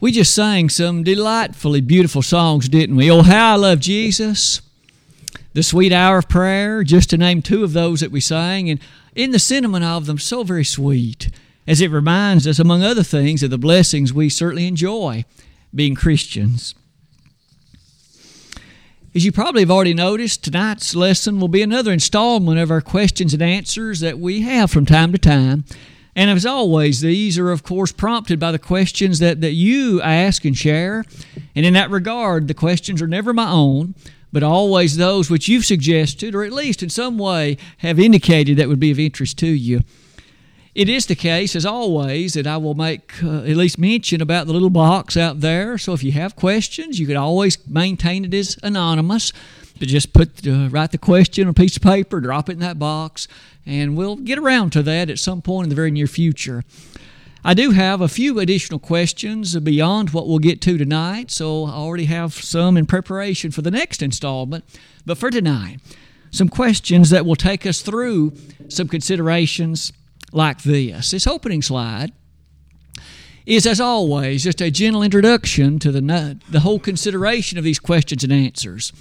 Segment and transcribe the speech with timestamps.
[0.00, 3.10] We just sang some delightfully beautiful songs, didn't we?
[3.10, 4.60] Oh, how I love Jesus.
[5.54, 8.70] The Sweet Hour of Prayer, just to name two of those that we sang.
[8.70, 8.78] And
[9.16, 11.30] in the sentiment of them, so very sweet,
[11.66, 15.24] as it reminds us, among other things, of the blessings we certainly enjoy
[15.74, 16.76] being Christians.
[19.16, 23.34] As you probably have already noticed, tonight's lesson will be another installment of our questions
[23.34, 25.64] and answers that we have from time to time.
[26.18, 30.44] And as always, these are, of course, prompted by the questions that, that you ask
[30.44, 31.04] and share.
[31.54, 33.94] And in that regard, the questions are never my own,
[34.32, 38.66] but always those which you've suggested, or at least in some way have indicated that
[38.66, 39.82] would be of interest to you.
[40.74, 44.48] It is the case, as always, that I will make uh, at least mention about
[44.48, 45.78] the little box out there.
[45.78, 49.32] So if you have questions, you can always maintain it as anonymous.
[49.80, 52.78] Just put uh, write the question on a piece of paper, drop it in that
[52.78, 53.28] box,
[53.64, 56.64] and we'll get around to that at some point in the very near future.
[57.44, 61.70] I do have a few additional questions beyond what we'll get to tonight, so I
[61.70, 64.64] already have some in preparation for the next installment.
[65.06, 65.78] But for tonight,
[66.30, 68.32] some questions that will take us through
[68.68, 69.92] some considerations
[70.32, 71.12] like this.
[71.12, 72.12] This opening slide
[73.46, 78.24] is, as always, just a gentle introduction to the, the whole consideration of these questions
[78.24, 78.92] and answers.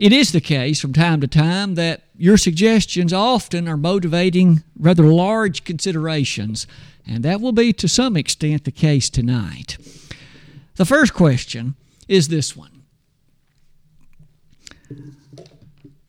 [0.00, 5.02] It is the case from time to time that your suggestions often are motivating rather
[5.02, 6.66] large considerations,
[7.06, 9.76] and that will be to some extent the case tonight.
[10.76, 11.74] The first question
[12.08, 12.82] is this one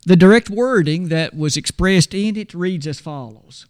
[0.06, 3.66] The direct wording that was expressed in it reads as follows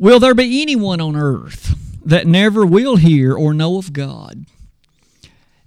[0.00, 4.46] Will there be anyone on earth that never will hear or know of God?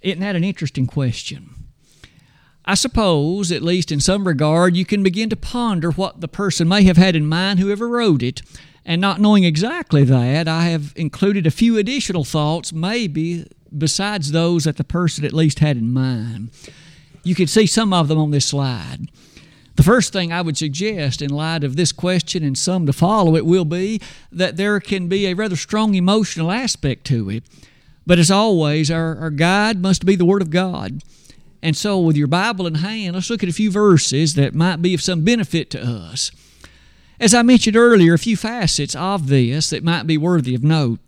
[0.02, 1.54] Isn't that an interesting question?
[2.70, 6.68] I suppose, at least in some regard, you can begin to ponder what the person
[6.68, 8.42] may have had in mind, whoever wrote it.
[8.84, 13.44] And not knowing exactly that, I have included a few additional thoughts, maybe
[13.76, 16.50] besides those that the person at least had in mind.
[17.24, 19.10] You can see some of them on this slide.
[19.74, 23.34] The first thing I would suggest, in light of this question and some to follow
[23.34, 24.00] it, will be
[24.30, 27.42] that there can be a rather strong emotional aspect to it.
[28.06, 31.02] But as always, our, our guide must be the Word of God.
[31.62, 34.80] And so, with your Bible in hand, let's look at a few verses that might
[34.80, 36.30] be of some benefit to us.
[37.18, 41.00] As I mentioned earlier, a few facets of this that might be worthy of note.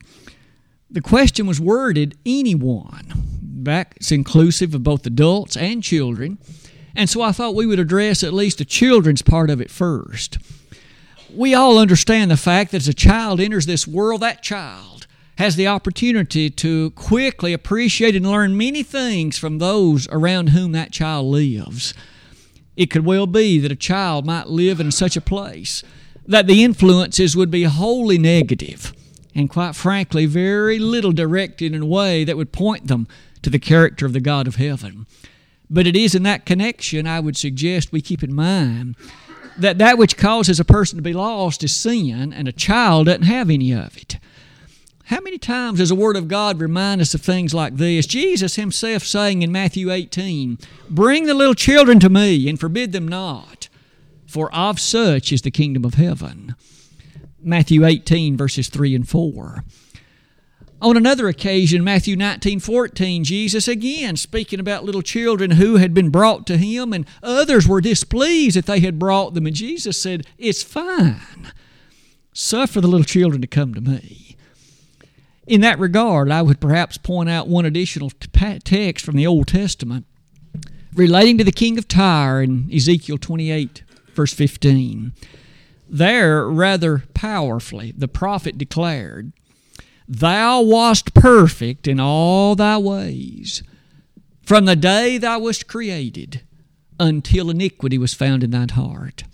[0.90, 3.06] The question was worded anyone.
[3.40, 6.38] Back, it's inclusive of both adults and children.
[6.94, 10.36] And so I thought we would address at least the children's part of it first.
[11.34, 15.06] We all understand the fact that as a child enters this world, that child
[15.38, 20.92] has the opportunity to quickly appreciate and learn many things from those around whom that
[20.92, 21.94] child lives.
[22.76, 25.82] It could well be that a child might live in such a place
[26.26, 28.92] that the influences would be wholly negative
[29.34, 33.08] and, quite frankly, very little directed in a way that would point them
[33.42, 35.06] to the character of the God of heaven.
[35.68, 38.94] But it is in that connection I would suggest we keep in mind
[39.56, 43.22] that that which causes a person to be lost is sin, and a child doesn't
[43.22, 44.18] have any of it.
[45.06, 48.06] How many times does the Word of God remind us of things like this?
[48.06, 50.58] Jesus Himself saying in Matthew 18,
[50.88, 53.68] Bring the little children to me and forbid them not,
[54.26, 56.54] for of such is the kingdom of heaven.
[57.40, 59.64] Matthew 18, verses 3 and 4.
[60.80, 66.10] On another occasion, Matthew 19, 14, Jesus again speaking about little children who had been
[66.10, 69.46] brought to him, and others were displeased that they had brought them.
[69.46, 71.52] And Jesus said, It's fine.
[72.32, 74.31] Suffer the little children to come to me.
[75.46, 80.06] In that regard, I would perhaps point out one additional text from the Old Testament
[80.94, 83.82] relating to the king of Tyre in Ezekiel 28,
[84.14, 85.12] verse 15.
[85.88, 89.32] There, rather powerfully, the prophet declared,
[90.06, 93.62] Thou wast perfect in all thy ways,
[94.42, 96.42] from the day thou wast created
[97.00, 99.24] until iniquity was found in thine heart.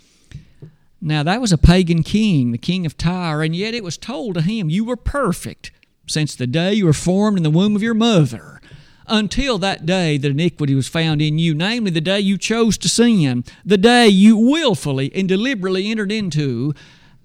[1.01, 4.35] Now, that was a pagan king, the king of Tyre, and yet it was told
[4.35, 5.71] to him, You were perfect
[6.09, 8.61] since the day you were formed in the womb of your mother,
[9.07, 12.89] until that day that iniquity was found in you, namely the day you chose to
[12.89, 16.75] sin, the day you willfully and deliberately entered into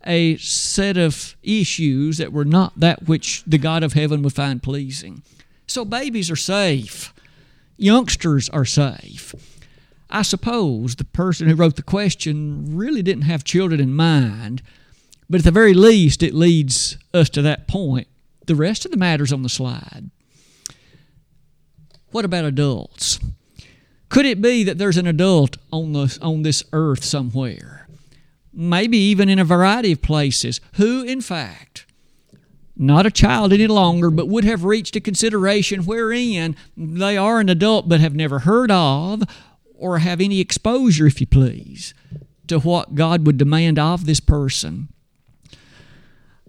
[0.06, 4.62] a set of issues that were not that which the God of heaven would find
[4.62, 5.24] pleasing.
[5.68, 7.14] So babies are safe,
[7.78, 9.34] youngsters are safe.
[10.10, 14.62] I suppose the person who wrote the question really didn't have children in mind,
[15.30, 18.08] but at the very least, it leads us to that point
[18.46, 20.10] the rest of the matter's on the slide.
[22.12, 23.20] What about adults?
[24.10, 27.88] Could it be that there's an adult on, the, on this earth somewhere,
[28.54, 31.88] maybe even in a variety of places, who, in fact,
[32.76, 37.50] not a child any longer, but would have reached a consideration wherein they are an
[37.50, 39.24] adult but have never heard of
[39.76, 41.96] or have any exposure, if you please,
[42.48, 44.93] to what God would demand of this person.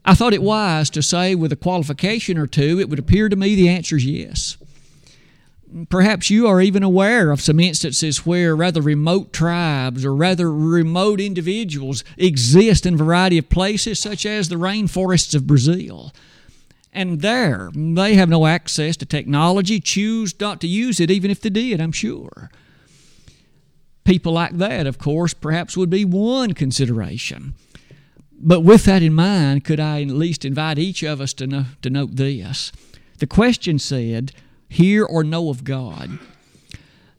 [0.05, 3.37] I thought it wise to say with a qualification or two, it would appear to
[3.37, 4.57] me the answer is yes.
[5.89, 11.21] Perhaps you are even aware of some instances where rather remote tribes or rather remote
[11.21, 16.13] individuals exist in a variety of places, such as the rainforests of Brazil.
[16.93, 21.41] And there, they have no access to technology, choose not to use it, even if
[21.41, 22.53] they did, I'm sure.
[24.05, 27.55] People like that, of course, perhaps would be one consideration.
[28.39, 31.65] But with that in mind, could I at least invite each of us to, know,
[31.83, 32.73] to note this?
[33.19, 34.33] The question said,
[34.69, 36.19] hear or know of God.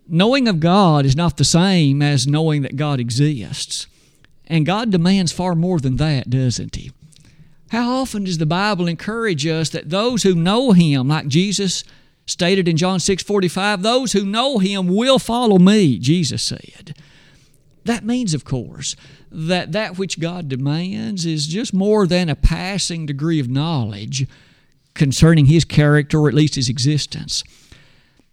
[0.08, 3.88] Knowing of God is not the same as knowing that God exists.
[4.48, 6.92] And God demands far more than that, doesn't He?
[7.70, 11.84] How often does the Bible encourage us that those who know Him, like Jesus
[12.28, 16.96] stated in John 6 45, those who know Him will follow me, Jesus said.
[17.86, 18.96] That means, of course,
[19.36, 24.28] that that which God demands is just more than a passing degree of knowledge
[24.94, 27.44] concerning his character or at least his existence.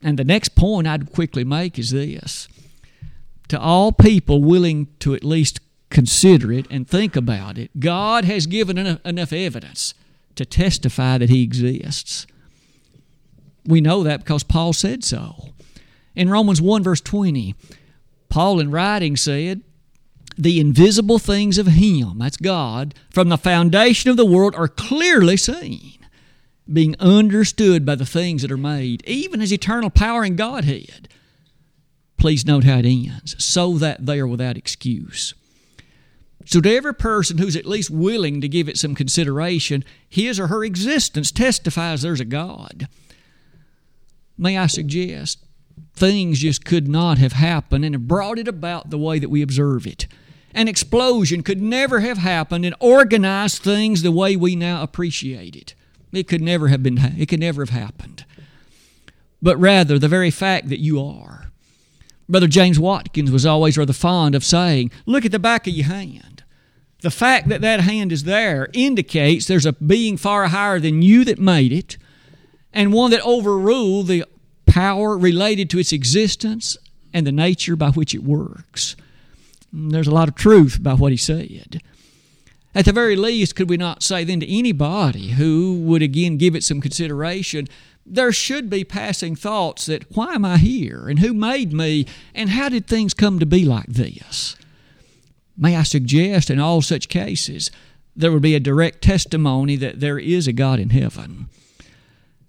[0.01, 2.49] And the next point I'd quickly make is this
[3.49, 5.61] to all people willing to at least
[5.91, 9.93] consider it and think about it, God has given enough, enough evidence
[10.37, 12.27] to testify that he exists.
[13.67, 15.51] We know that because Paul said so.
[16.17, 17.55] In Romans 1, verse 20,
[18.29, 19.61] Paul, in writing, said,
[20.37, 25.37] The invisible things of him, that's God, from the foundation of the world are clearly
[25.37, 25.99] seen
[26.71, 31.09] being understood by the things that are made, even as eternal power and Godhead.
[32.17, 35.35] Please note how it ends so that they are without excuse.
[36.45, 40.49] So, to every person who's at least willing to give it some consideration, his or
[40.49, 42.89] her existence testifies there's a God.
[44.37, 45.45] May I suggest,
[45.95, 49.43] things just could not have happened and have brought it about the way that we
[49.43, 50.09] observe it.
[50.55, 55.75] An explosion could never have happened and organized things the way we now appreciate it.
[56.13, 58.25] It could never have been it could never have happened.
[59.41, 61.51] But rather the very fact that you are.
[62.29, 65.87] Brother James Watkins was always rather fond of saying, "Look at the back of your
[65.87, 66.43] hand."
[67.01, 71.25] The fact that that hand is there indicates there's a being far higher than you
[71.25, 71.97] that made it,
[72.73, 74.25] and one that overruled the
[74.67, 76.77] power related to its existence
[77.13, 78.97] and the nature by which it works.
[79.73, 81.81] There's a lot of truth about what he said.
[82.75, 86.55] At the very least, could we not say then to anybody who would again give
[86.55, 87.69] it some consideration,
[88.05, 92.51] there should be passing thoughts that why am I here and who made me and
[92.51, 94.57] how did things come to be like this?
[95.57, 97.71] May I suggest in all such cases
[98.17, 101.49] there would be a direct testimony that there is a God in heaven.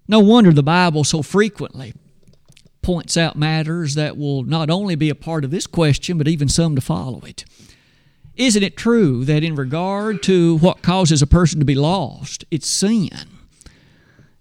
[0.08, 1.94] No wonder the Bible so frequently
[2.84, 6.48] points out matters that will not only be a part of this question, but even
[6.48, 7.44] some to follow it.
[8.36, 12.68] Isn't it true that in regard to what causes a person to be lost, it's
[12.68, 13.38] sin?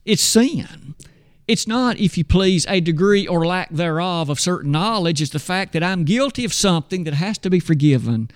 [0.04, 0.96] It's sin.
[1.48, 5.22] It's not, if you please, a degree or lack thereof of certain knowledge.
[5.22, 8.30] It's the fact that I'm guilty of something that has to be forgiven.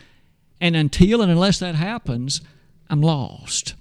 [0.62, 2.42] And until and unless that happens,
[2.90, 3.76] I'm lost.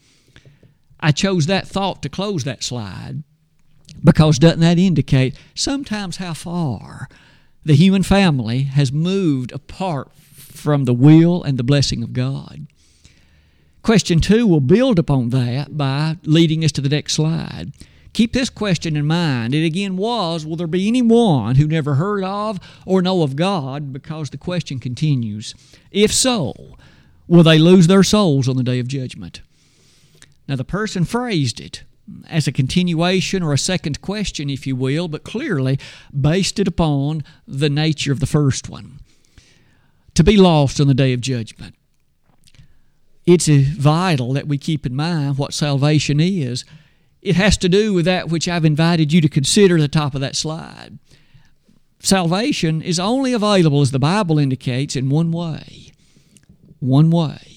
[0.99, 3.23] I chose that thought to close that slide
[4.03, 7.09] because doesn't that indicate sometimes how far
[7.65, 12.67] the human family has moved apart from the will and the blessing of God.
[13.83, 17.73] Question two will build upon that by leading us to the next slide.
[18.13, 19.55] Keep this question in mind.
[19.55, 23.93] It again was Will there be anyone who never heard of or know of God?
[23.93, 25.55] Because the question continues.
[25.91, 26.55] If so,
[27.29, 29.43] will they lose their souls on the day of judgment?
[30.49, 31.85] Now, the person phrased it
[32.29, 35.79] as a continuation or a second question, if you will, but clearly
[36.19, 39.01] based it upon the nature of the first one
[40.15, 41.75] to be lost on the day of judgment.
[43.27, 46.65] It's vital that we keep in mind what salvation is.
[47.23, 50.15] It has to do with that which I've invited you to consider at the top
[50.15, 50.99] of that slide.
[51.99, 55.93] Salvation is only available, as the Bible indicates, in one way.
[56.79, 57.56] One way.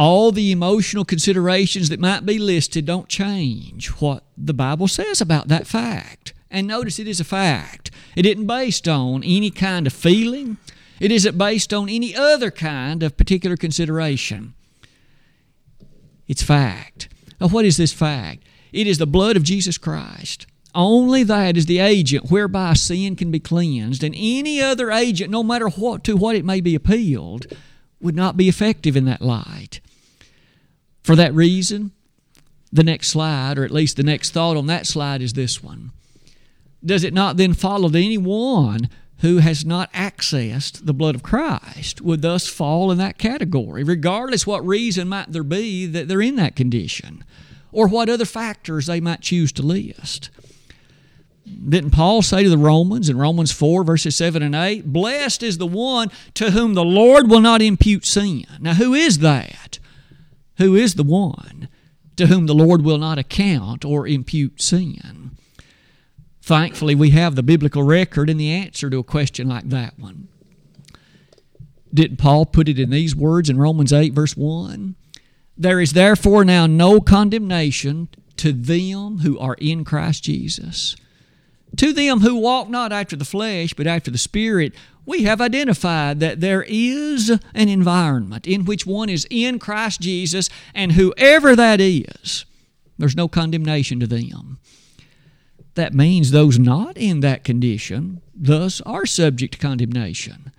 [0.00, 5.48] All the emotional considerations that might be listed don't change what the Bible says about
[5.48, 6.32] that fact.
[6.50, 7.90] And notice it is a fact.
[8.16, 10.56] It isn't based on any kind of feeling
[11.00, 14.52] it isn't based on any other kind of particular consideration.
[16.28, 17.08] It's fact.
[17.40, 18.44] Now, what is this fact?
[18.70, 20.46] It is the blood of Jesus Christ.
[20.74, 25.42] Only that is the agent whereby sin can be cleansed, and any other agent, no
[25.42, 27.46] matter what to what it may be appealed,
[28.00, 29.80] would not be effective in that light.
[31.02, 31.92] For that reason,
[32.72, 35.92] the next slide, or at least the next thought on that slide, is this one.
[36.84, 38.88] Does it not then follow that anyone
[39.18, 44.46] who has not accessed the blood of Christ would thus fall in that category, regardless
[44.46, 47.24] what reason might there be that they're in that condition,
[47.70, 50.30] or what other factors they might choose to list?
[51.68, 55.58] Didn't Paul say to the Romans in Romans 4, verses 7 and 8, Blessed is
[55.58, 58.46] the one to whom the Lord will not impute sin.
[58.60, 59.79] Now, who is that?
[60.60, 61.68] Who is the one
[62.16, 65.30] to whom the Lord will not account or impute sin?
[66.42, 70.28] Thankfully, we have the biblical record and the answer to a question like that one.
[71.94, 74.96] Didn't Paul put it in these words in Romans 8, verse 1?
[75.56, 80.94] There is therefore now no condemnation to them who are in Christ Jesus
[81.76, 84.74] to them who walk not after the flesh, but after the Spirit,
[85.06, 90.48] we have identified that there is an environment in which one is in Christ Jesus,
[90.74, 92.44] and whoever that is,
[92.98, 94.58] there's no condemnation to them.
[95.74, 100.52] That means those not in that condition, thus, are subject to condemnation,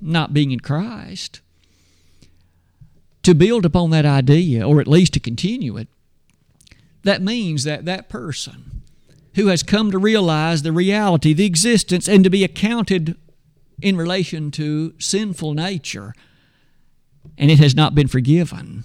[0.00, 1.40] not being in Christ.
[3.22, 5.88] To build upon that idea, or at least to continue it,
[7.04, 8.82] that means that that person
[9.34, 13.16] who has come to realize the reality, the existence, and to be accounted
[13.84, 16.14] in relation to sinful nature,
[17.36, 18.84] and it has not been forgiven,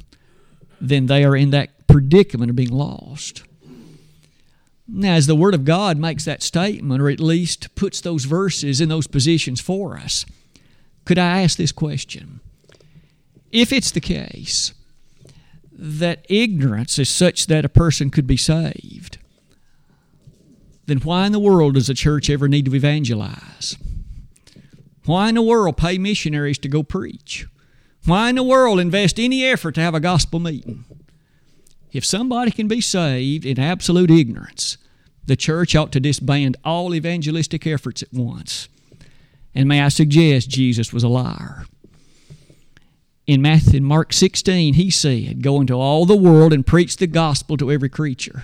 [0.81, 3.43] then they are in that predicament of being lost.
[4.89, 8.81] Now, as the Word of God makes that statement, or at least puts those verses
[8.81, 10.25] in those positions for us,
[11.05, 12.41] could I ask this question?
[13.51, 14.73] If it's the case
[15.71, 19.17] that ignorance is such that a person could be saved,
[20.87, 23.77] then why in the world does a church ever need to evangelize?
[25.09, 27.47] Why in the world pay missionaries to go preach?
[28.05, 30.85] Why in the world invest any effort to have a gospel meeting?
[31.91, 34.77] If somebody can be saved in absolute ignorance,
[35.25, 38.69] the church ought to disband all evangelistic efforts at once.
[39.55, 41.65] And may I suggest Jesus was a liar.
[43.25, 47.57] In Matthew, Mark 16, he said, Go into all the world and preach the gospel
[47.57, 48.43] to every creature.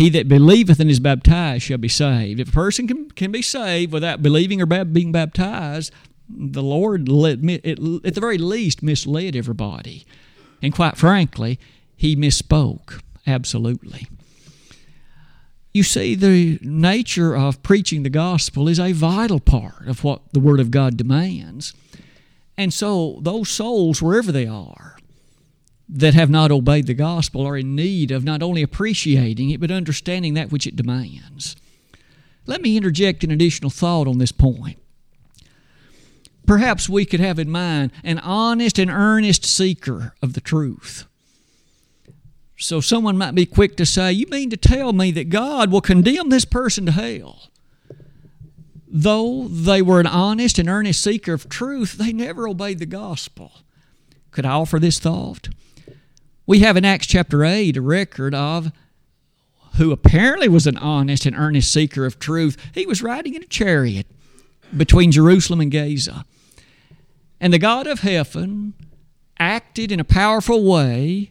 [0.00, 2.40] He that believeth and is baptized shall be saved.
[2.40, 5.92] If a person can, can be saved without believing or being baptized,
[6.26, 10.06] the Lord, let, at the very least, misled everybody.
[10.62, 11.60] And quite frankly,
[11.94, 13.02] he misspoke.
[13.26, 14.08] Absolutely.
[15.74, 20.40] You see, the nature of preaching the gospel is a vital part of what the
[20.40, 21.74] Word of God demands.
[22.56, 24.96] And so, those souls, wherever they are,
[25.92, 29.70] that have not obeyed the gospel are in need of not only appreciating it, but
[29.70, 31.56] understanding that which it demands.
[32.46, 34.78] Let me interject an additional thought on this point.
[36.46, 41.06] Perhaps we could have in mind an honest and earnest seeker of the truth.
[42.56, 45.80] So someone might be quick to say, You mean to tell me that God will
[45.80, 47.50] condemn this person to hell?
[48.86, 53.52] Though they were an honest and earnest seeker of truth, they never obeyed the gospel.
[54.30, 55.48] Could I offer this thought?
[56.50, 58.72] We have in Acts chapter 8 a record of
[59.76, 62.56] who apparently was an honest and earnest seeker of truth.
[62.74, 64.08] He was riding in a chariot
[64.76, 66.24] between Jerusalem and Gaza.
[67.40, 68.74] And the God of heaven
[69.38, 71.30] acted in a powerful way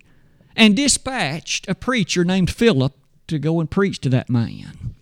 [0.56, 2.94] and dispatched a preacher named Philip
[3.28, 4.96] to go and preach to that man.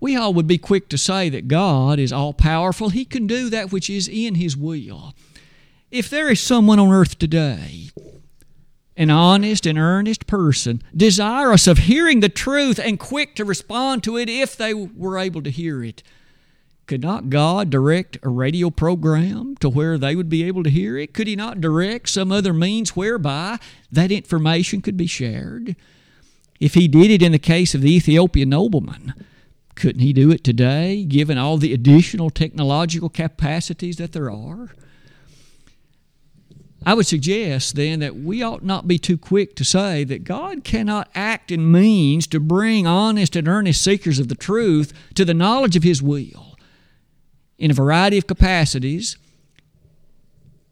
[0.00, 2.88] We all would be quick to say that God is all powerful.
[2.88, 5.12] He can do that which is in His will.
[5.90, 7.90] If there is someone on earth today
[8.98, 14.18] an honest and earnest person, desirous of hearing the truth and quick to respond to
[14.18, 16.02] it if they were able to hear it.
[16.86, 20.98] Could not God direct a radio program to where they would be able to hear
[20.98, 21.14] it?
[21.14, 23.58] Could He not direct some other means whereby
[23.92, 25.76] that information could be shared?
[26.58, 29.14] If He did it in the case of the Ethiopian nobleman,
[29.76, 34.70] couldn't He do it today, given all the additional technological capacities that there are?
[36.88, 40.64] I would suggest then that we ought not be too quick to say that God
[40.64, 45.34] cannot act in means to bring honest and earnest seekers of the truth to the
[45.34, 46.56] knowledge of His will
[47.58, 49.18] in a variety of capacities.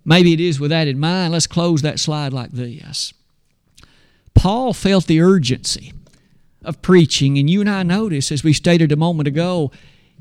[0.06, 1.35] Maybe it is with that in mind.
[1.35, 3.12] Let's close that slide like this.
[4.32, 5.92] Paul felt the urgency
[6.64, 9.70] of preaching, and you and I notice, as we stated a moment ago,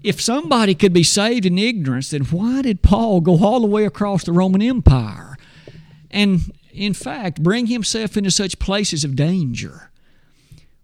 [0.04, 3.86] if somebody could be saved in ignorance, then why did Paul go all the way
[3.86, 5.35] across the Roman Empire?
[6.15, 9.91] And in fact bring himself into such places of danger.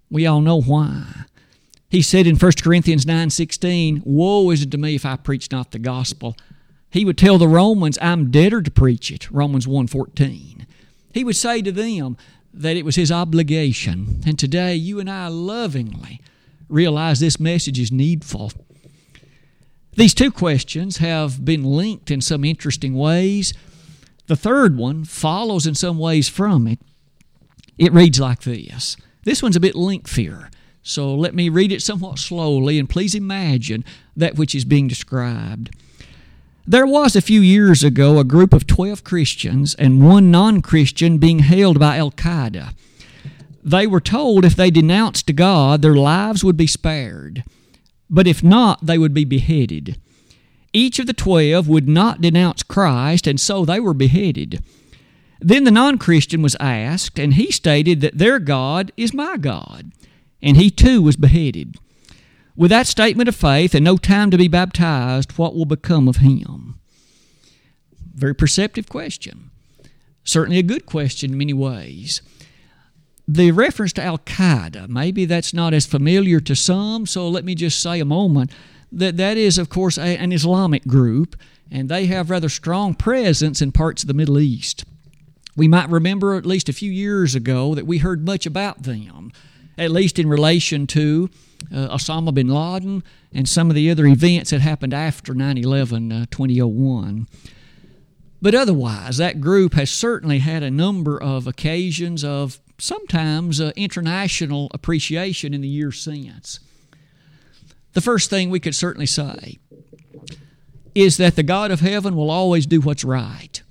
[0.09, 1.25] We all know why.
[1.89, 5.71] He said in 1 Corinthians 9:16, "Woe is it to me if I preach not
[5.71, 6.37] the gospel."
[6.89, 10.67] He would tell the Romans, "I'm debtor to preach it." Romans 1:14.
[11.13, 12.17] He would say to them,
[12.53, 14.21] that it was his obligation.
[14.25, 16.21] And today, you and I lovingly
[16.69, 18.51] realize this message is needful.
[19.95, 23.53] These two questions have been linked in some interesting ways.
[24.31, 26.79] The third one follows in some ways from it.
[27.77, 28.95] It reads like this.
[29.25, 30.49] This one's a bit lengthier,
[30.81, 33.83] so let me read it somewhat slowly and please imagine
[34.15, 35.75] that which is being described.
[36.65, 41.17] There was a few years ago a group of 12 Christians and one non Christian
[41.17, 42.73] being held by Al Qaeda.
[43.61, 47.43] They were told if they denounced God, their lives would be spared,
[48.09, 49.97] but if not, they would be beheaded.
[50.73, 54.63] Each of the 12 would not denounce Christ, and so they were beheaded.
[55.39, 59.91] Then the non Christian was asked, and he stated that their God is my God,
[60.41, 61.75] and he too was beheaded.
[62.55, 66.17] With that statement of faith and no time to be baptized, what will become of
[66.17, 66.79] him?
[68.13, 69.49] Very perceptive question.
[70.23, 72.21] Certainly a good question in many ways.
[73.27, 77.55] The reference to Al Qaeda, maybe that's not as familiar to some, so let me
[77.55, 78.51] just say a moment
[78.91, 81.35] that that is, of course, a, an Islamic group,
[81.69, 84.85] and they have rather strong presence in parts of the Middle East.
[85.55, 89.31] We might remember at least a few years ago that we heard much about them,
[89.77, 91.29] at least in relation to
[91.71, 96.11] uh, Osama bin Laden and some of the other events that happened after 9 11
[96.11, 97.27] uh, 2001.
[98.41, 104.69] But otherwise, that group has certainly had a number of occasions of sometimes uh, international
[104.73, 106.59] appreciation in the years since.
[107.93, 109.59] The first thing we could certainly say
[110.95, 113.61] is that the God of heaven will always do what's right.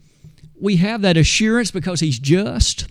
[0.61, 2.87] We have that assurance because He's just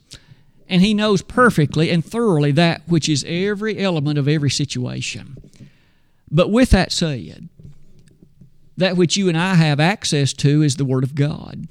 [0.68, 5.38] and He knows perfectly and thoroughly that which is every element of every situation.
[6.32, 7.50] But with that said,
[8.78, 11.68] that which you and I have access to is the Word of God.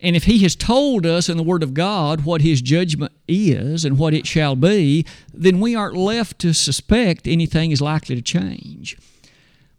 [0.00, 3.84] And if He has told us in the Word of God what His judgment is
[3.84, 8.22] and what it shall be, then we aren't left to suspect anything is likely to
[8.22, 8.96] change.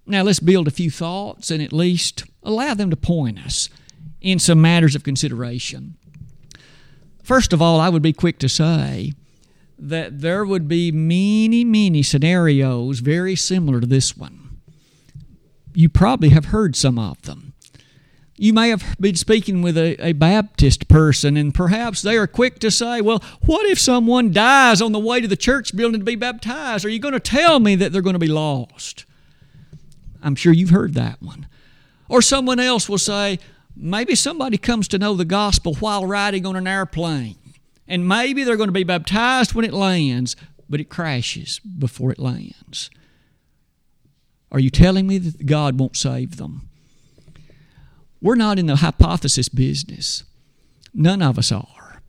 [0.05, 3.69] Now, let's build a few thoughts and at least allow them to point us
[4.21, 5.97] in some matters of consideration.
[7.23, 9.13] First of all, I would be quick to say
[9.77, 14.59] that there would be many, many scenarios very similar to this one.
[15.73, 17.46] You probably have heard some of them
[18.37, 22.59] you may have been speaking with a, a Baptist person, and perhaps they are quick
[22.59, 26.05] to say, Well, what if someone dies on the way to the church building to
[26.05, 26.85] be baptized?
[26.85, 29.05] Are you going to tell me that they're going to be lost?
[30.21, 31.47] I'm sure you've heard that one.
[32.09, 33.39] Or someone else will say,
[33.75, 37.37] Maybe somebody comes to know the gospel while riding on an airplane,
[37.87, 40.35] and maybe they're going to be baptized when it lands,
[40.69, 42.89] but it crashes before it lands.
[44.51, 46.69] Are you telling me that God won't save them?
[48.21, 50.23] We're not in the hypothesis business.
[50.93, 52.01] None of us are.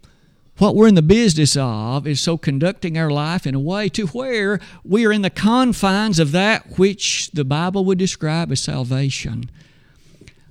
[0.58, 4.06] What we're in the business of is so conducting our life in a way to
[4.08, 9.50] where we are in the confines of that which the Bible would describe as salvation.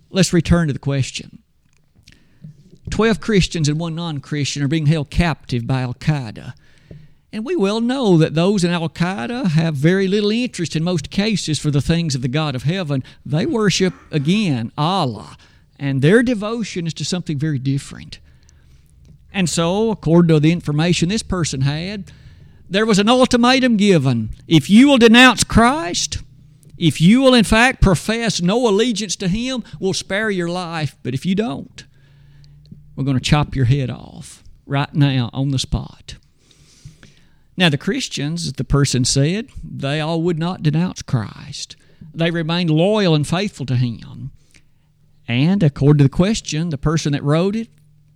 [0.10, 1.44] Let's return to the question.
[2.90, 6.54] Twelve Christians and one non Christian are being held captive by Al Qaeda.
[7.34, 11.10] And we well know that those in Al Qaeda have very little interest in most
[11.10, 13.04] cases for the things of the God of heaven.
[13.26, 15.36] They worship, again, Allah,
[15.80, 18.20] and their devotion is to something very different.
[19.32, 22.12] And so, according to the information this person had,
[22.70, 24.32] there was an ultimatum given.
[24.48, 26.20] If you will denounce Christ,
[26.78, 30.96] if you will in fact profess no allegiance to Him, we'll spare your life.
[31.04, 31.86] But if you don't,
[32.96, 36.16] we're going to chop your head off right now on the spot.
[37.56, 41.76] Now, the Christians, the person said, they all would not denounce Christ.
[42.14, 44.32] They remained loyal and faithful to him.
[45.28, 47.70] And according to the question, the person that wrote it,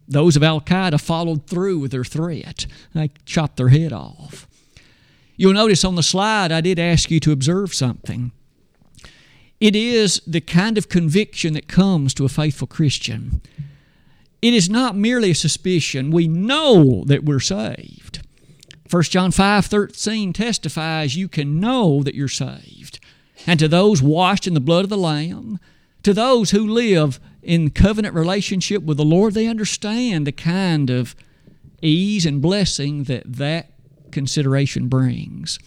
[0.08, 2.66] those of Al Qaeda followed through with their threat.
[2.94, 4.48] They chopped their head off.
[5.38, 8.32] You'll notice on the slide, I did ask you to observe something.
[9.60, 13.42] It is the kind of conviction that comes to a faithful Christian.
[14.42, 16.12] It is not merely a suspicion.
[16.12, 18.26] We know that we're saved.
[18.90, 23.00] 1 John 5 13 testifies you can know that you're saved.
[23.48, 25.60] And to those washed in the blood of the Lamb,
[26.04, 31.16] to those who live in covenant relationship with the Lord, they understand the kind of
[31.82, 33.72] ease and blessing that that
[34.12, 35.60] consideration brings.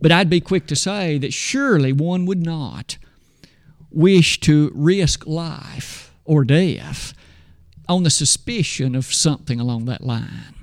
[0.00, 2.98] But I'd be quick to say that surely one would not
[3.90, 7.14] wish to risk life or death
[7.88, 10.54] on the suspicion of something along that line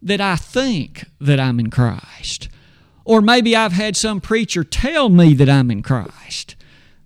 [0.00, 2.48] that I think that I'm in Christ.
[3.04, 6.53] Or maybe I've had some preacher tell me that I'm in Christ.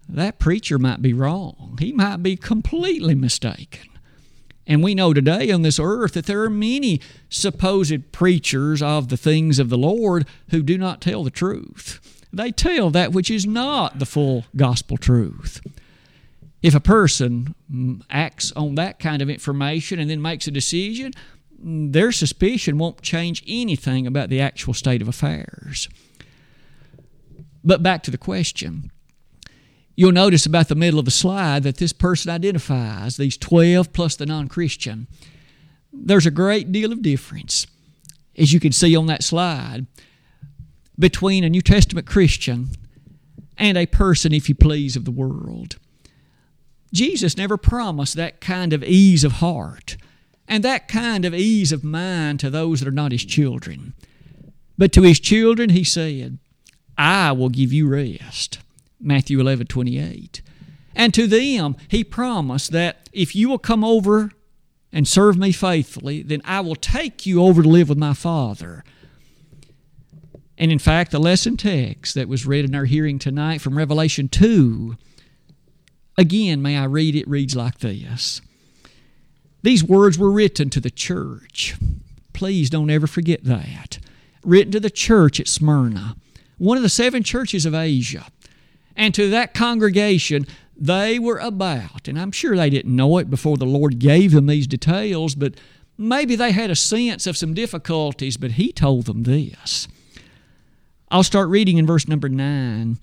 [0.08, 1.76] That preacher might be wrong.
[1.78, 3.90] He might be completely mistaken.
[4.66, 9.16] And we know today on this earth that there are many supposed preachers of the
[9.16, 12.00] things of the Lord who do not tell the truth.
[12.32, 15.60] They tell that which is not the full gospel truth.
[16.62, 17.54] If a person
[18.10, 21.12] acts on that kind of information and then makes a decision,
[21.58, 25.88] their suspicion won't change anything about the actual state of affairs.
[27.64, 28.90] But back to the question.
[29.98, 34.14] You'll notice about the middle of the slide that this person identifies, these 12 plus
[34.14, 35.08] the non Christian.
[35.92, 37.66] There's a great deal of difference,
[38.36, 39.86] as you can see on that slide,
[40.96, 42.68] between a New Testament Christian
[43.56, 45.78] and a person, if you please, of the world.
[46.94, 49.96] Jesus never promised that kind of ease of heart
[50.46, 53.94] and that kind of ease of mind to those that are not his children.
[54.78, 56.38] But to his children, he said,
[56.96, 58.60] I will give you rest.
[59.00, 60.42] Matthew 11 28.
[60.94, 64.32] And to them, he promised that if you will come over
[64.92, 68.84] and serve me faithfully, then I will take you over to live with my Father.
[70.56, 74.28] And in fact, the lesson text that was read in our hearing tonight from Revelation
[74.28, 74.96] 2,
[76.16, 78.40] again, may I read it, reads like this.
[79.62, 81.76] These words were written to the church.
[82.32, 83.98] Please don't ever forget that.
[84.42, 86.16] Written to the church at Smyrna,
[86.56, 88.26] one of the seven churches of Asia.
[88.98, 90.44] And to that congregation,
[90.76, 94.46] they were about, and I'm sure they didn't know it before the Lord gave them
[94.46, 95.54] these details, but
[95.96, 99.86] maybe they had a sense of some difficulties, but He told them this.
[101.10, 102.98] I'll start reading in verse number 9.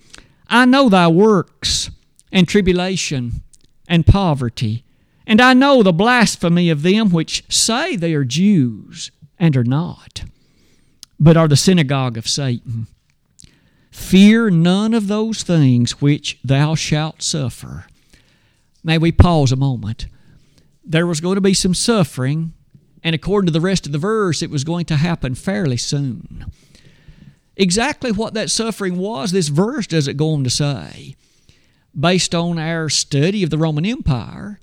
[0.49, 1.89] I know thy works
[2.29, 3.41] and tribulation
[3.87, 4.83] and poverty,
[5.25, 10.25] and I know the blasphemy of them which say they are Jews and are not,
[11.19, 12.87] but are the synagogue of Satan.
[13.95, 17.87] Fear none of those things which thou shalt suffer.
[18.83, 20.07] May we pause a moment.
[20.83, 22.53] There was going to be some suffering,
[23.03, 26.51] and according to the rest of the verse, it was going to happen fairly soon.
[27.55, 31.15] Exactly what that suffering was, this verse doesn't go on to say.
[31.97, 34.59] Based on our study of the Roman Empire,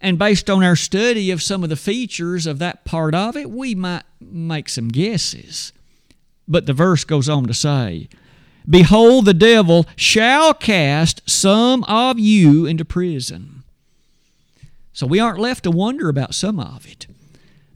[0.00, 3.50] and based on our study of some of the features of that part of it,
[3.50, 5.72] we might make some guesses.
[6.46, 8.08] But the verse goes on to say,
[8.68, 13.62] Behold, the devil shall cast some of you into prison.
[14.92, 17.06] So we aren't left to wonder about some of it.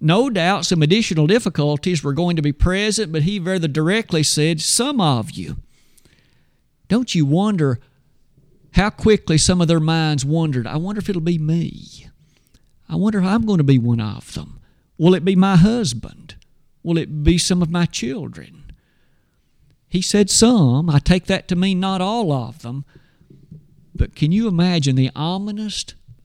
[0.01, 4.61] No doubt some additional difficulties were going to be present, but he very directly said,
[4.61, 5.57] Some of you.
[6.87, 7.81] Don't you wonder
[8.73, 12.07] how quickly some of their minds wondered, I wonder if it'll be me.
[12.89, 14.61] I wonder if I'm going to be one of them.
[14.97, 16.37] Will it be my husband?
[16.83, 18.68] Will it be some of my children?
[19.89, 20.91] He said some.
[20.91, 22.85] I take that to mean not all of them.
[23.95, 25.85] But can you imagine the ominous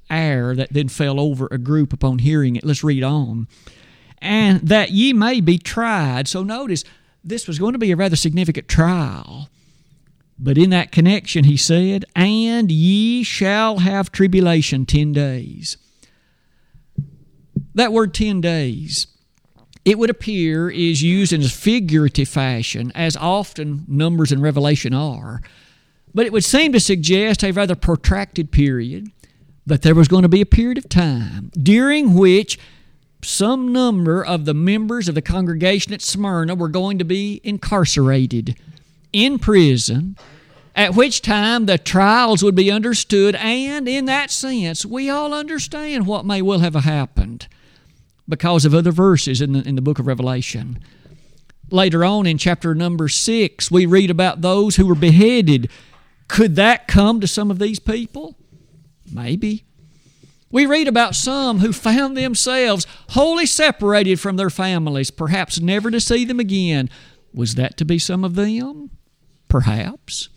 [0.10, 2.66] air that then fell over a group upon hearing it?
[2.66, 3.48] Let's read on.
[4.20, 6.28] And that ye may be tried.
[6.28, 6.84] So notice,
[7.24, 9.50] this was going to be a rather significant trial.
[10.38, 15.78] But in that connection, he said, And ye shall have tribulation ten days.
[17.76, 19.08] That word 10 days
[19.86, 25.42] it would appear is used in a figurative fashion, as often Numbers and Revelation are.
[26.14, 29.12] But it would seem to suggest a rather protracted period,
[29.66, 32.60] that there was going to be a period of time during which
[33.22, 38.58] some number of the members of the congregation at Smyrna were going to be incarcerated
[39.14, 40.18] in prison,
[40.76, 46.08] at which time the trials would be understood, and in that sense, we all understand
[46.08, 47.48] what may well have happened
[48.28, 50.80] because of other verses in the, in the book of Revelation.
[51.70, 55.70] Later on in chapter number six, we read about those who were beheaded.
[56.28, 58.38] Could that come to some of these people?
[59.12, 59.66] Maybe.
[60.52, 66.00] We read about some who found themselves wholly separated from their families, perhaps never to
[66.00, 66.90] see them again.
[67.34, 68.92] Was that to be some of them?
[69.48, 70.30] Perhaps.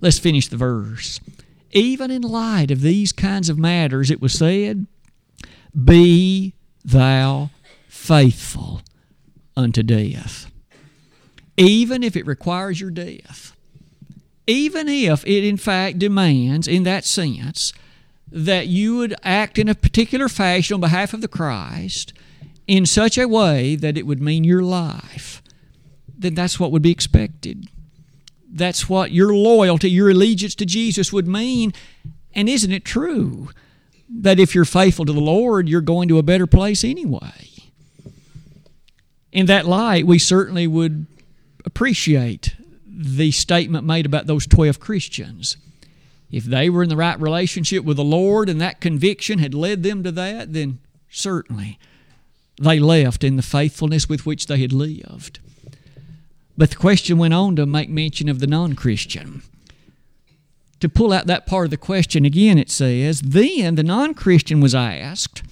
[0.00, 1.20] Let's finish the verse.
[1.70, 4.86] Even in light of these kinds of matters, it was said,
[5.84, 7.50] Be thou
[7.88, 8.82] faithful
[9.56, 10.50] unto death.
[11.56, 13.56] Even if it requires your death.
[14.46, 17.72] Even if it, in fact, demands, in that sense,
[18.30, 22.12] that you would act in a particular fashion on behalf of the Christ
[22.66, 25.42] in such a way that it would mean your life,
[26.18, 27.68] then that's what would be expected.
[28.50, 31.72] That's what your loyalty, your allegiance to Jesus would mean.
[32.34, 33.48] And isn't it true
[34.08, 37.50] that if you're faithful to the Lord, you're going to a better place anyway.
[39.32, 41.06] In that light, we certainly would
[41.64, 42.54] appreciate
[42.86, 45.56] the statement made about those 12 Christians.
[46.30, 49.82] If they were in the right relationship with the Lord and that conviction had led
[49.82, 50.78] them to that, then
[51.14, 51.78] Certainly.
[52.60, 55.38] They left in the faithfulness with which they had lived.
[56.58, 59.42] But the question went on to make mention of the non Christian.
[60.84, 64.60] To pull out that part of the question again, it says, Then the non Christian
[64.60, 65.42] was asked,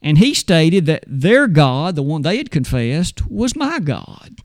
[0.00, 4.38] and he stated that their God, the one they had confessed, was my God,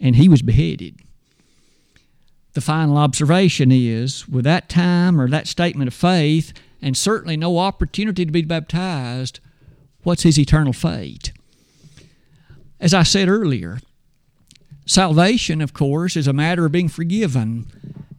[0.00, 0.98] and he was beheaded.
[2.54, 6.52] The final observation is with that time or that statement of faith,
[6.82, 9.38] and certainly no opportunity to be baptized,
[10.02, 11.30] what's his eternal fate?
[12.80, 13.78] As I said earlier,
[14.84, 17.68] salvation, of course, is a matter of being forgiven,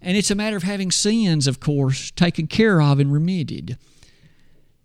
[0.01, 3.77] and it's a matter of having sins, of course, taken care of and remitted.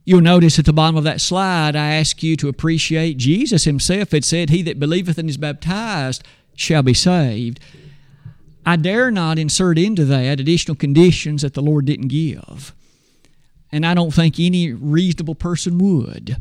[0.04, 4.12] You'll notice at the bottom of that slide, I ask you to appreciate Jesus himself
[4.12, 6.22] had said, He that believeth and is baptized
[6.54, 7.58] shall be saved.
[8.64, 12.74] I dare not insert into that additional conditions that the Lord didn't give.
[13.72, 16.40] And I don't think any reasonable person would.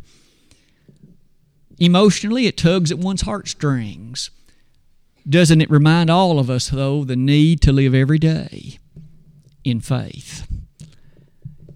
[1.80, 4.30] Emotionally, it tugs at one's heartstrings.
[5.28, 8.78] Doesn't it remind all of us, though, the need to live every day
[9.64, 10.48] in faith?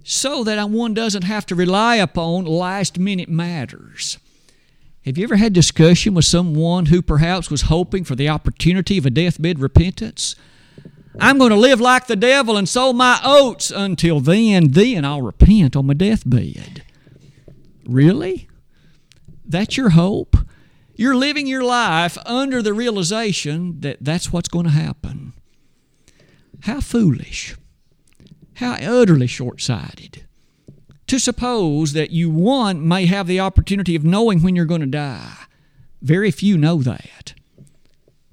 [0.03, 4.17] So that one doesn't have to rely upon last minute matters.
[5.05, 9.05] Have you ever had discussion with someone who perhaps was hoping for the opportunity of
[9.05, 10.35] a deathbed repentance?
[11.19, 15.21] I'm going to live like the devil and sow my oats until then, then I'll
[15.21, 16.83] repent on my deathbed.
[17.85, 18.47] Really?
[19.45, 20.37] That's your hope?
[20.99, 25.31] You're living your life under the realization that that's what's going to happen.
[26.63, 27.55] How foolish.
[28.55, 30.25] How utterly short sighted.
[31.07, 34.87] To suppose that you, one, may have the opportunity of knowing when you're going to
[34.87, 35.37] die.
[36.01, 37.33] Very few know that.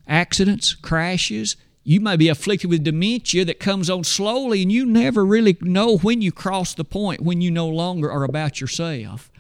[0.09, 5.25] Accidents, crashes, you may be afflicted with dementia that comes on slowly, and you never
[5.25, 9.31] really know when you cross the point when you no longer are about yourself.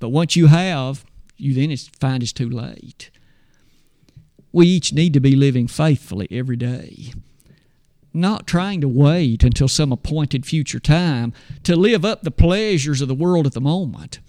[0.00, 1.04] But once you have,
[1.36, 3.10] you then find it's too late.
[4.52, 7.12] We each need to be living faithfully every day,
[8.14, 13.08] not trying to wait until some appointed future time to live up the pleasures of
[13.08, 14.20] the world at the moment.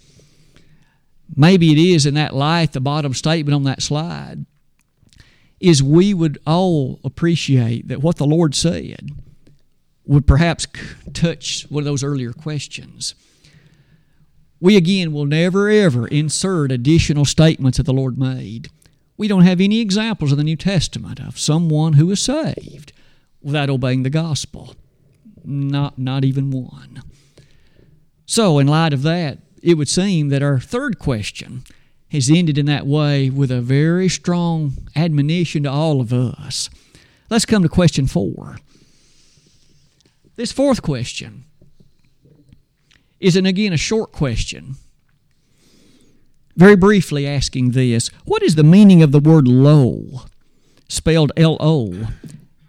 [1.35, 4.45] Maybe it is in that light, the bottom statement on that slide,
[5.59, 9.11] is we would all appreciate that what the Lord said
[10.05, 10.67] would perhaps
[11.13, 13.15] touch one of those earlier questions
[14.59, 18.69] we again will never ever insert additional statements that the Lord made.
[19.17, 22.93] We don't have any examples in the New Testament of someone who was saved
[23.41, 24.75] without obeying the gospel.
[25.43, 27.01] Not, not even one.
[28.25, 31.63] So, in light of that, it would seem that our third question
[32.11, 36.69] has ended in that way with a very strong admonition to all of us.
[37.29, 38.57] Let's come to question four.
[40.35, 41.45] This fourth question
[43.19, 44.75] is, and again, a short question.
[46.55, 50.21] Very briefly asking this What is the meaning of the word lo,
[50.87, 52.09] spelled L O,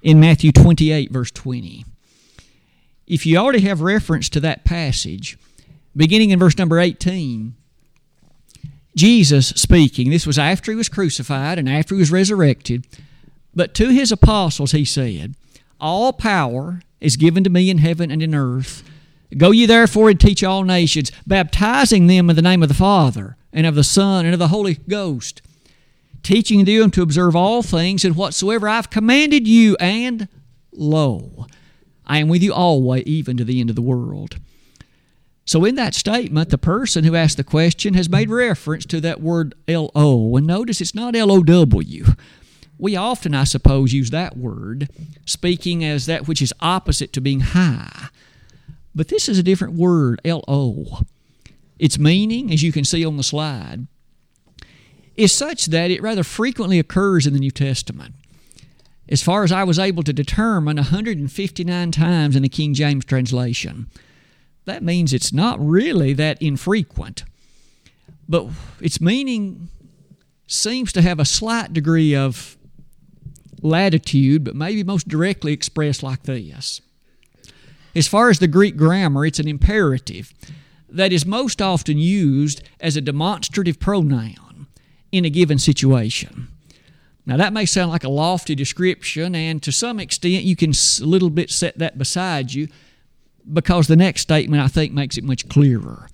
[0.02, 1.84] in Matthew 28, verse 20?
[3.06, 5.38] If you already have reference to that passage,
[5.96, 7.54] beginning in verse number 18,
[8.94, 12.86] Jesus speaking, this was after he was crucified and after he was resurrected,
[13.54, 15.34] but to his apostles he said,
[15.80, 18.82] All power is given to me in heaven and in earth.
[19.36, 23.36] Go ye therefore and teach all nations, baptizing them in the name of the Father,
[23.52, 25.42] and of the Son, and of the Holy Ghost,
[26.22, 30.28] teaching them to observe all things and whatsoever I've commanded you, and
[30.72, 31.46] lo,
[32.06, 34.38] I am with you always, even to the end of the world.
[35.44, 39.22] So, in that statement, the person who asked the question has made reference to that
[39.22, 40.36] word L O.
[40.36, 42.04] And notice it's not L O W.
[42.78, 44.90] We often, I suppose, use that word,
[45.24, 48.08] speaking as that which is opposite to being high.
[48.98, 51.02] But this is a different word, L O.
[51.78, 53.86] Its meaning, as you can see on the slide,
[55.14, 58.16] is such that it rather frequently occurs in the New Testament.
[59.08, 63.86] As far as I was able to determine, 159 times in the King James translation.
[64.64, 67.22] That means it's not really that infrequent.
[68.28, 68.48] But
[68.80, 69.68] its meaning
[70.48, 72.58] seems to have a slight degree of
[73.62, 76.80] latitude, but maybe most directly expressed like this
[77.94, 80.32] as far as the Greek grammar, it's an imperative
[80.88, 84.66] that is most often used as a demonstrative pronoun
[85.12, 86.48] in a given situation.
[87.26, 91.04] Now, that may sound like a lofty description, and to some extent, you can a
[91.04, 92.68] little bit set that beside you
[93.52, 96.08] because the next statement, I think, makes it much clearer.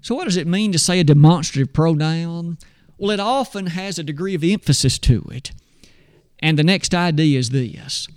[0.00, 2.58] So, what does it mean to say a demonstrative pronoun?
[2.98, 5.52] Well, it often has a degree of emphasis to it.
[6.40, 8.08] And the next idea is this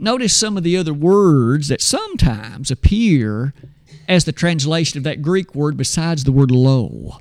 [0.00, 3.52] Notice some of the other words that sometimes appear
[4.06, 7.18] as the translation of that Greek word besides the word lo.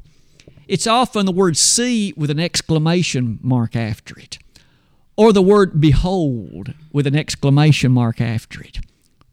[0.67, 4.37] it's often the word see with an exclamation mark after it,
[5.15, 8.79] or the word behold with an exclamation mark after it.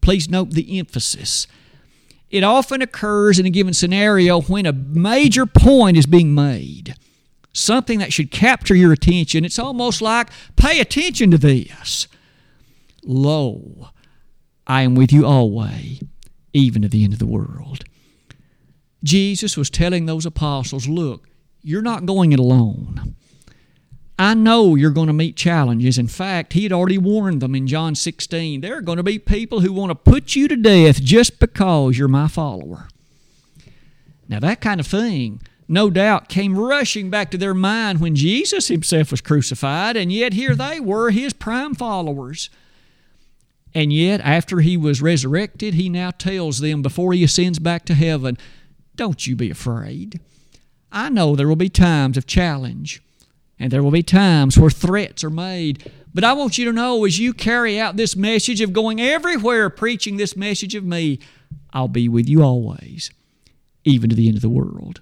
[0.01, 1.47] Please note the emphasis.
[2.29, 6.95] It often occurs in a given scenario when a major point is being made,
[7.53, 9.45] something that should capture your attention.
[9.45, 12.07] It's almost like, pay attention to this.
[13.05, 13.89] Lo,
[14.67, 16.01] I am with you always,
[16.53, 17.83] even to the end of the world.
[19.03, 21.29] Jesus was telling those apostles, look,
[21.61, 23.15] you're not going it alone.
[24.17, 25.97] I know you're going to meet challenges.
[25.97, 28.61] In fact, he had already warned them in John 16.
[28.61, 31.97] There are going to be people who want to put you to death just because
[31.97, 32.87] you're my follower.
[34.27, 38.69] Now, that kind of thing, no doubt, came rushing back to their mind when Jesus
[38.69, 42.49] himself was crucified, and yet here they were, his prime followers.
[43.75, 47.93] And yet, after he was resurrected, he now tells them before he ascends back to
[47.93, 48.37] heaven,
[48.95, 50.21] Don't you be afraid.
[50.93, 53.03] I know there will be times of challenge,
[53.59, 55.91] and there will be times where threats are made.
[56.13, 59.69] But I want you to know as you carry out this message of going everywhere
[59.69, 61.19] preaching this message of me,
[61.73, 63.11] I'll be with you always,
[63.83, 65.01] even to the end of the world.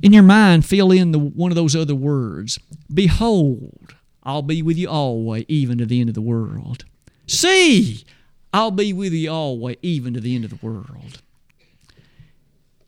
[0.00, 2.60] In your mind, fill in the, one of those other words
[2.92, 3.95] Behold,
[4.26, 6.84] I'll be with you always, even to the end of the world.
[7.28, 8.04] See,
[8.52, 11.22] I'll be with you always, even to the end of the world.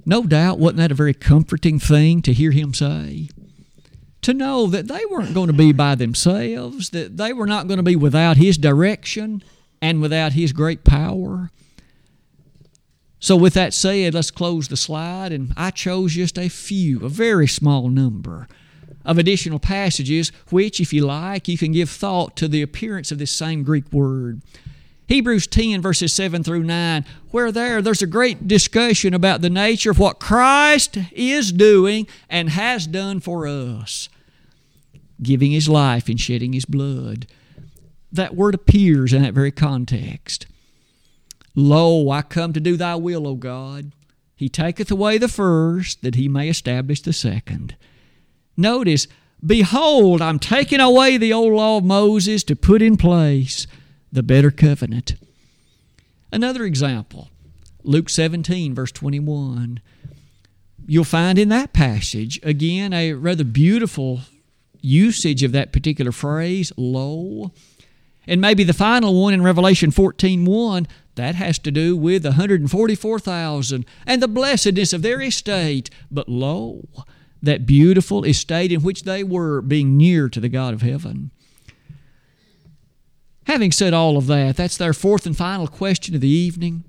[0.05, 3.29] No doubt, wasn't that a very comforting thing to hear him say?
[4.23, 7.77] To know that they weren't going to be by themselves, that they were not going
[7.77, 9.45] to be without his direction
[9.81, 11.53] and without his great power.
[13.21, 15.31] So, with that said, let's close the slide.
[15.31, 18.49] And I chose just a few, a very small number
[19.09, 23.19] of additional passages, which, if you like, you can give thought to the appearance of
[23.19, 24.43] this same Greek word.
[25.09, 29.91] Hebrews 10, verses 7 through 9, where there, there's a great discussion about the nature
[29.91, 34.11] of what Christ is doing and has done for us,
[35.23, 37.27] giving His life and shedding His blood.
[38.13, 40.47] That word appears in that very context.
[41.55, 43.93] Lo, I come to do thy will, O God.
[44.37, 47.75] He taketh away the first, that he may establish the second.
[48.59, 49.07] Notice,
[49.45, 53.69] Behold, I'm taking away the old law of Moses to put in place
[54.11, 55.15] the better covenant.
[56.33, 57.31] Another example,
[57.85, 59.81] Luke 17, verse 21.
[60.87, 64.23] You'll find in that passage, again, a rather beautiful
[64.81, 67.53] usage of that particular phrase, lo.
[68.27, 72.31] And maybe the final one in Revelation 14 1, that has to do with the
[72.31, 75.91] 144,000 and the blessedness of their estate.
[76.11, 76.89] But lo,
[77.43, 81.31] that beautiful estate in which they were, being near to the God of heaven.
[83.45, 86.85] Having said all of that, that's their fourth and final question of the evening.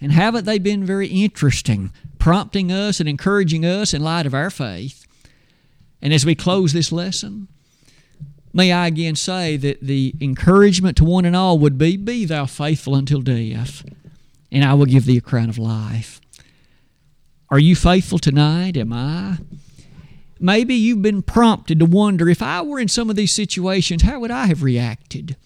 [0.00, 4.50] And haven't they been very interesting, prompting us and encouraging us in light of our
[4.50, 5.06] faith?
[6.00, 7.48] And as we close this lesson,
[8.52, 12.46] may I again say that the encouragement to one and all would be Be thou
[12.46, 13.84] faithful until death,
[14.50, 16.20] and I will give thee a crown of life.
[17.52, 18.78] Are you faithful tonight?
[18.78, 19.36] Am I?
[20.40, 24.20] Maybe you've been prompted to wonder if I were in some of these situations, how
[24.20, 25.36] would I have reacted?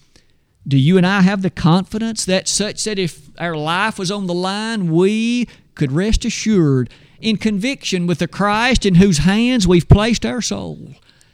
[0.65, 4.25] Do you and I have the confidence that such that if our life was on
[4.25, 6.89] the line, we could rest assured
[7.19, 10.93] in conviction with the Christ in whose hands we've placed our soul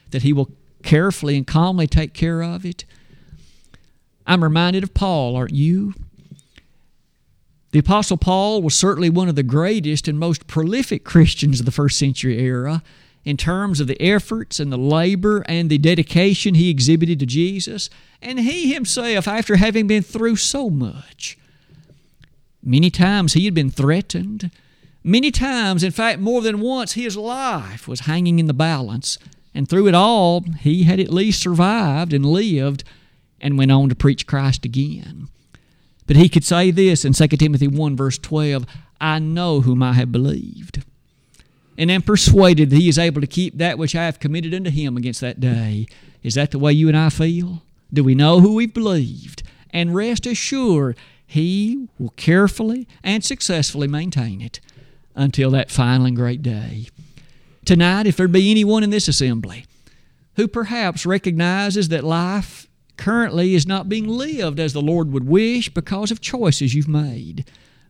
[0.09, 0.49] that He will
[0.81, 2.83] carefully and calmly take care of it?
[4.25, 5.93] I'm reminded of Paul, aren't you?
[7.73, 11.71] The Apostle Paul was certainly one of the greatest and most prolific Christians of the
[11.71, 12.83] first century era
[13.25, 17.89] in terms of the efforts and the labor and the dedication he exhibited to Jesus.
[18.21, 21.35] And he himself, after having been through so much,
[22.61, 24.51] many times he had been threatened.
[25.03, 29.17] Many times, in fact, more than once, his life was hanging in the balance.
[29.55, 32.83] And through it all, he had at least survived and lived
[33.41, 35.29] and went on to preach Christ again.
[36.05, 38.65] But he could say this in 2 Timothy 1, verse 12
[38.99, 40.83] I know whom I have believed,
[41.77, 44.69] and am persuaded that he is able to keep that which I have committed unto
[44.69, 45.87] him against that day.
[46.21, 47.63] Is that the way you and I feel?
[47.91, 49.43] Do we know who we've believed?
[49.71, 54.59] And rest assured, he will carefully and successfully maintain it
[55.15, 56.87] until that final and great day.
[57.65, 59.65] Tonight, if there be anyone in this assembly
[60.35, 62.67] who perhaps recognizes that life
[62.97, 67.49] currently is not being lived as the Lord would wish because of choices you've made,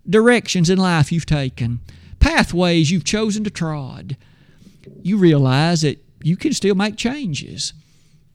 [0.10, 1.80] directions in life you've taken,
[2.20, 4.18] pathways you've chosen to trod.
[5.02, 7.74] You realize that you can still make changes.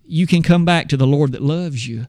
[0.04, 2.06] You can come back to the Lord that loves you,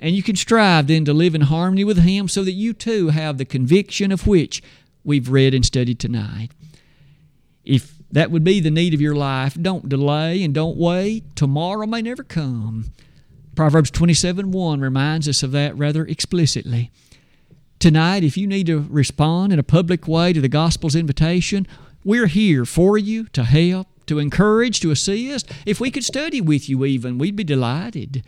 [0.00, 3.08] and you can strive then to live in harmony with Him so that you too
[3.08, 4.62] have the conviction of which
[5.04, 6.50] we've read and studied tonight.
[7.64, 11.34] If that would be the need of your life, don't delay and don't wait.
[11.34, 12.92] Tomorrow may never come.
[13.54, 16.90] Proverbs 27 1 reminds us of that rather explicitly.
[17.78, 21.66] Tonight, if you need to respond in a public way to the gospel's invitation,
[22.04, 25.50] we're here for you to help, to encourage, to assist.
[25.66, 28.24] If we could study with you, even, we'd be delighted.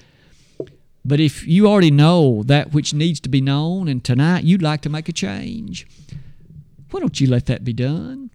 [1.04, 4.80] But if you already know that which needs to be known, and tonight you'd like
[4.82, 5.86] to make a change,
[6.90, 8.30] why don't you let that be done?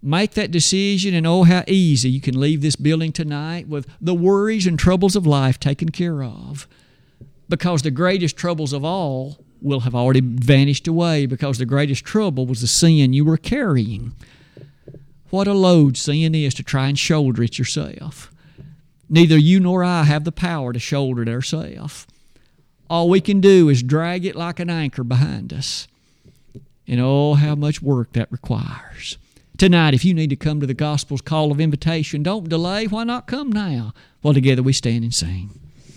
[0.00, 4.14] Make that decision, and oh, how easy you can leave this building tonight with the
[4.14, 6.68] worries and troubles of life taken care of.
[7.48, 12.46] Because the greatest troubles of all will have already vanished away, because the greatest trouble
[12.46, 14.12] was the sin you were carrying.
[15.30, 18.32] What a load sin is to try and shoulder it yourself.
[19.10, 22.06] Neither you nor I have the power to shoulder it ourselves.
[22.88, 25.88] All we can do is drag it like an anchor behind us.
[26.86, 29.18] And oh, how much work that requires.
[29.58, 32.86] Tonight, if you need to come to the gospel's call of invitation, don't delay.
[32.86, 33.92] Why not come now?
[34.20, 35.57] While together we stand and sing.